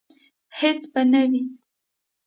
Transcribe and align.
هیڅ 0.59 0.81
به 0.91 1.01
نه 1.11 1.21
وي 1.29 1.43